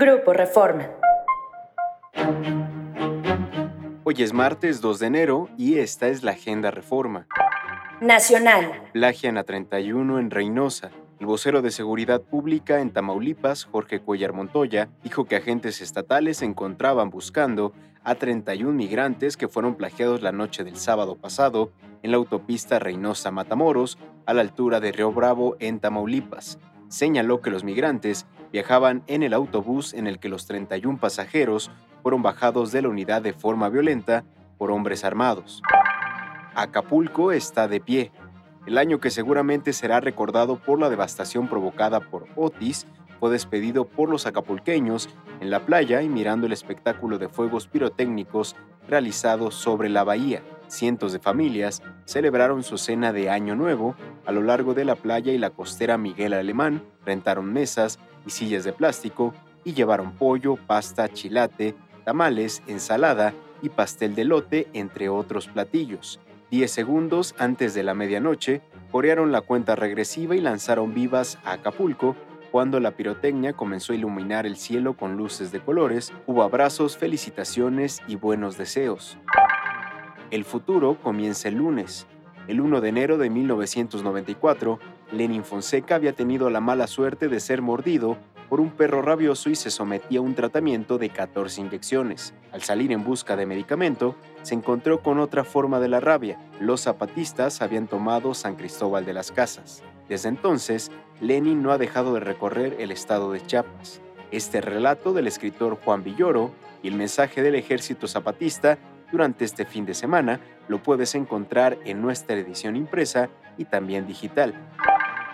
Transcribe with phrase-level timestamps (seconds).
[0.00, 0.88] Grupo Reforma.
[4.04, 7.26] Hoy es martes 2 de enero y esta es la Agenda Reforma.
[8.00, 8.90] Nacional.
[8.92, 10.92] Plagian a 31 en Reynosa.
[11.18, 16.44] El vocero de Seguridad Pública en Tamaulipas, Jorge Cuellar Montoya, dijo que agentes estatales se
[16.44, 17.72] encontraban buscando
[18.04, 21.72] a 31 migrantes que fueron plagiados la noche del sábado pasado
[22.04, 26.60] en la autopista Reynosa-Matamoros, a la altura de Río Bravo, en Tamaulipas.
[26.88, 31.70] Señaló que los migrantes viajaban en el autobús en el que los 31 pasajeros
[32.02, 34.24] fueron bajados de la unidad de forma violenta
[34.56, 35.62] por hombres armados.
[36.54, 38.12] Acapulco está de pie
[38.68, 42.86] el año que seguramente será recordado por la devastación provocada por Otis
[43.18, 45.08] fue despedido por los acapulqueños
[45.40, 50.42] en la playa y mirando el espectáculo de fuegos pirotécnicos realizado sobre la bahía.
[50.66, 53.96] Cientos de familias celebraron su cena de Año Nuevo
[54.28, 58.62] a lo largo de la playa y la costera Miguel Alemán, rentaron mesas y sillas
[58.62, 59.32] de plástico
[59.64, 61.74] y llevaron pollo, pasta, chilate,
[62.04, 66.20] tamales, ensalada y pastel de lote, entre otros platillos.
[66.50, 68.60] Diez segundos antes de la medianoche,
[68.92, 72.14] corearon la cuenta regresiva y lanzaron vivas a Acapulco.
[72.50, 78.02] Cuando la pirotecnia comenzó a iluminar el cielo con luces de colores, hubo abrazos, felicitaciones
[78.06, 79.16] y buenos deseos.
[80.30, 82.06] El futuro comienza el lunes.
[82.48, 84.78] El 1 de enero de 1994,
[85.12, 88.16] Lenin Fonseca había tenido la mala suerte de ser mordido
[88.48, 92.32] por un perro rabioso y se sometía a un tratamiento de 14 inyecciones.
[92.50, 96.38] Al salir en busca de medicamento, se encontró con otra forma de la rabia.
[96.58, 99.82] Los zapatistas habían tomado San Cristóbal de las Casas.
[100.08, 104.00] Desde entonces, Lenin no ha dejado de recorrer el estado de Chiapas.
[104.30, 108.78] Este relato del escritor Juan Villoro y el mensaje del ejército zapatista
[109.10, 114.54] durante este fin de semana lo puedes encontrar en nuestra edición impresa y también digital.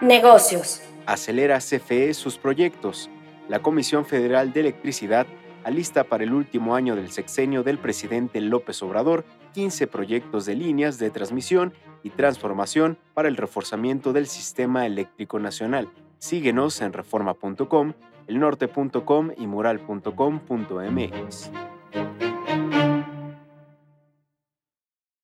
[0.00, 0.82] Negocios.
[1.06, 3.10] Acelera CFE sus proyectos.
[3.48, 5.26] La Comisión Federal de Electricidad
[5.64, 10.98] alista para el último año del sexenio del presidente López Obrador 15 proyectos de líneas
[10.98, 15.88] de transmisión y transformación para el reforzamiento del sistema eléctrico nacional.
[16.18, 17.92] Síguenos en reforma.com,
[18.26, 21.50] elnorte.com y mural.com.mx.